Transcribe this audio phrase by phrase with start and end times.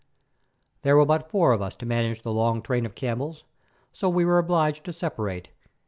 [0.81, 3.43] There were but four of us to manage the long train of camels,
[3.93, 5.49] so we were obliged to separate.